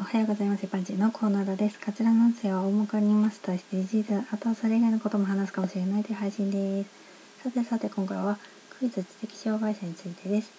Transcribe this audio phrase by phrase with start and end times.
[0.00, 0.66] おはようございます。
[0.66, 1.78] パンチのコーナーです。
[1.78, 6.90] こちらの音声は大元に言いますと SDGs、あとはそれ以外のことも話すかもしれないという配信です。
[7.44, 8.36] さてさて今回は
[8.80, 10.50] クイズ知的障害者についてです。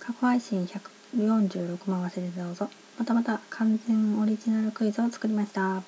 [0.00, 2.68] 過去配信146万忘れてどうぞ。
[2.98, 5.80] またまた完全オリジナルクイズを作りました。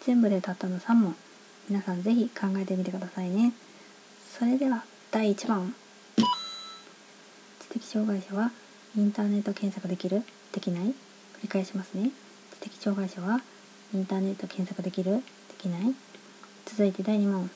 [0.00, 1.14] 全部でたったの3問。
[1.68, 3.52] 皆さんぜひ考えてみてくださいね。
[4.36, 4.82] それでは
[5.12, 5.72] 第1問。
[7.60, 8.50] 知的障害者は
[8.96, 10.24] インターネット検索できる？
[10.50, 10.92] できない？
[11.44, 12.10] 繰り返しますね。
[12.58, 13.42] 知的障害者は
[13.92, 15.16] インターネット検索できる？
[15.16, 15.22] で
[15.58, 15.94] きない？
[16.64, 17.50] 続いて第2問。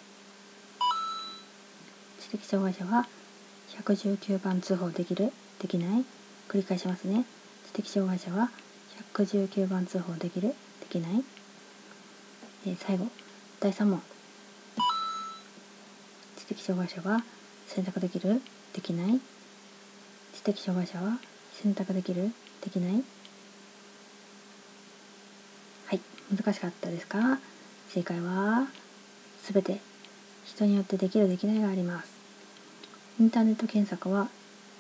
[2.21, 3.09] 知的障害者は
[3.83, 5.33] 119番通報できる？
[5.59, 6.05] できない？
[6.51, 7.25] 繰り返しますね。
[7.69, 8.51] 知的障害者は
[9.15, 10.49] 119番通報できる？
[10.49, 10.55] で
[10.91, 11.25] きない、
[12.67, 13.07] えー、最後。
[13.59, 14.03] 第3問。
[16.37, 17.25] 知的障害者は
[17.67, 18.43] 選択できる？
[18.75, 19.19] できない？
[20.35, 21.19] 知的障害者は
[21.55, 22.31] 選択できる？
[22.63, 23.03] できない？
[25.89, 26.01] はい
[26.37, 27.39] 難しかったですか？
[27.89, 28.69] 正解は
[29.51, 29.81] 全て
[30.45, 32.11] 人によってできるできないがあります。
[33.19, 34.29] インターネット検索は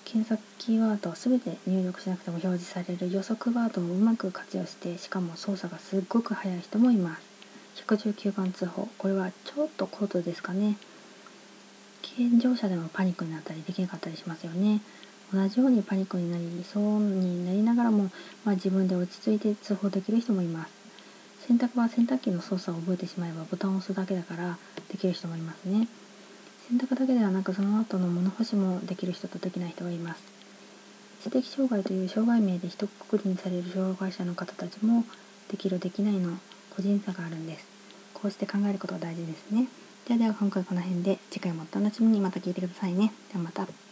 [0.04, 7.22] 検索キーワードを全て入力しなくても表示される予測ワードをうまく活用してしかも操作がすっごく速い人もいます。
[7.86, 8.86] 119番通報。
[8.98, 10.76] これはちょっと高度ですかね？
[12.02, 14.82] 健常者でもパニックになったりできなかったりしますよね。
[15.32, 18.10] 同じようにパニックになりそうになりながらも、
[18.44, 20.77] まあ、自分で落ち着いて通報できる人もいます。
[21.48, 24.58] 洗濯は洗濯機の操作を覚えてしまえばボタンを押すだけだから
[24.92, 25.88] できる人もいますね。
[26.68, 30.22] 洗濯だけではなくその後の物干しもできる人とできない人がいます。
[31.22, 35.06] 知的障害という障害名で一括りにされる障害者の方たちも
[35.50, 36.36] できるできないの
[36.76, 37.66] 個人差があるんです。
[38.12, 39.68] こうして考えることが大事ですね。
[40.06, 42.20] ではでは今回この辺で次回もお楽しみに。
[42.20, 43.10] また聞いてくださいね。
[43.32, 43.87] ではまた。